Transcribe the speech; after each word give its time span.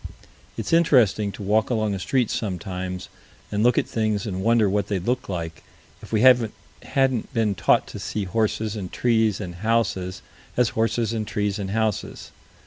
It's 0.57 0.73
interesting 0.73 1.31
to 1.33 1.43
walk 1.43 1.69
along 1.69 1.93
a 1.93 1.99
street 1.99 2.31
sometimes 2.31 3.07
and 3.51 3.61
look 3.61 3.77
at 3.77 3.87
things 3.87 4.25
and 4.25 4.41
wonder 4.41 4.67
what 4.67 4.87
they'd 4.87 5.05
look 5.05 5.29
like, 5.29 5.61
if 6.01 6.11
we 6.11 6.21
hadn't 6.21 7.33
been 7.35 7.53
taught 7.53 7.85
to 7.89 7.99
see 7.99 8.23
horses 8.23 8.75
and 8.75 8.91
trees 8.91 9.39
and 9.39 9.53
houses 9.61 10.23
as 10.57 10.69
horses 10.69 11.13
and 11.13 11.27
trees 11.27 11.59
and 11.59 11.69
houses. 11.69 12.31